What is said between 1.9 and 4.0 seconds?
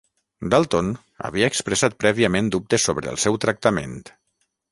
prèviament dubtes sobre el seu tractament.